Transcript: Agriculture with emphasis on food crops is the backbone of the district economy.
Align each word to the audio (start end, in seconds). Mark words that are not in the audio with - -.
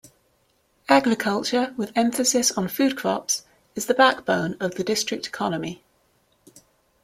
Agriculture 0.89 1.75
with 1.77 1.91
emphasis 1.95 2.49
on 2.53 2.67
food 2.67 2.97
crops 2.97 3.43
is 3.75 3.85
the 3.85 3.93
backbone 3.93 4.57
of 4.59 4.73
the 4.73 4.83
district 4.83 5.27
economy. 5.27 5.83